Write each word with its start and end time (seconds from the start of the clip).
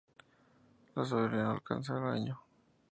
La 0.95 1.05
sobrevida 1.05 1.43
no 1.43 1.51
alcanza 1.51 1.95
al 1.95 2.05
año. 2.11 2.41